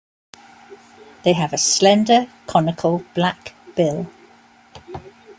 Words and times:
They 1.23 1.33
have 1.33 1.53
a 1.53 1.59
slender 1.59 2.25
conical 2.47 3.05
black 3.13 3.53
bill. 3.75 4.07